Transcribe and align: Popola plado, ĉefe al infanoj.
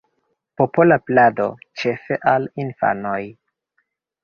Popola 0.61 0.97
plado, 1.09 1.45
ĉefe 1.83 2.19
al 2.33 2.49
infanoj. 2.65 3.21